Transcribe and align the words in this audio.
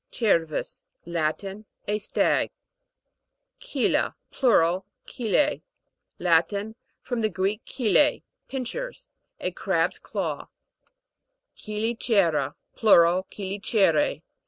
CER'VUS, 0.09 0.81
Latin. 1.05 1.67
A 1.87 1.99
stag, 1.99 2.49
CHELA. 3.59 4.15
Plural, 4.31 4.87
chelee. 5.05 5.61
Latin. 6.17 6.73
From 7.03 7.21
the 7.21 7.29
Greek, 7.29 7.63
chele, 7.67 8.23
pincers. 8.47 9.09
A 9.39 9.51
crab's 9.51 9.99
claw, 9.99 10.47
CHELI'CERA, 11.55 12.55
Plural, 12.75 13.27
cheliceree. 13.29 14.23